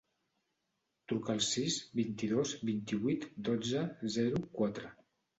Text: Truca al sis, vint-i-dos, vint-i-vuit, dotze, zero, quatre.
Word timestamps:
Truca 1.09 1.33
al 1.33 1.41
sis, 1.47 1.75
vint-i-dos, 1.99 2.53
vint-i-vuit, 2.69 3.27
dotze, 3.49 3.83
zero, 4.15 4.41
quatre. 4.57 4.91